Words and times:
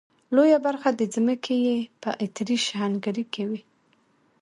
لويه 0.35 0.57
برخه 0.65 0.89
ځمکې 1.15 1.55
یې 1.65 1.77
په 2.01 2.09
اتریش 2.25 2.65
هنګري 2.79 3.25
کې 3.33 3.43
وې. 3.49 3.61